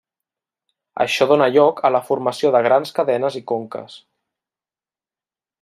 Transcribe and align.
Això 1.05 1.27
dóna 1.31 1.49
lloc 1.57 1.83
a 1.89 1.93
la 1.97 2.01
formació 2.09 2.53
de 2.57 2.63
grans 2.71 2.97
cadenes 3.01 3.41
i 3.41 3.45
conques. 3.55 4.03